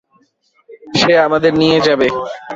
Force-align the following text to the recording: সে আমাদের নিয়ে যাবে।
সে 0.99 1.13
আমাদের 1.27 1.51
নিয়ে 1.61 1.79
যাবে। 1.87 2.07